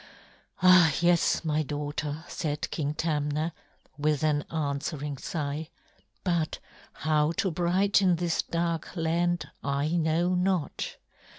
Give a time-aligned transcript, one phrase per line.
[0.63, 3.53] "Ah, yes, my daughter," said King Tamna,
[3.99, 5.69] with an answering sigh,
[6.23, 6.57] "but
[6.91, 10.95] how to brighten this dark land I know not.